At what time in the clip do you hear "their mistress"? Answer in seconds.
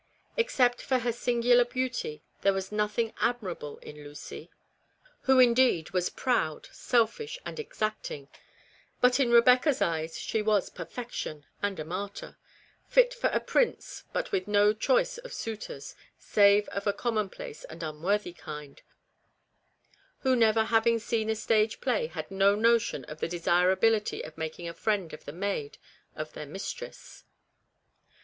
26.33-27.23